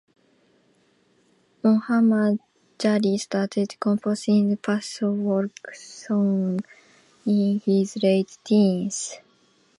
Mohammad 1.63 2.39
Ghazi 2.79 3.19
started 3.19 3.75
composing 3.79 4.57
Pashto 4.57 5.13
folk 5.23 5.75
songs 5.75 6.63
in 7.23 7.59
his 7.63 8.01
late 8.01 8.35
teens. 8.43 9.17